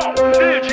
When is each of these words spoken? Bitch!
Bitch! 0.00 0.69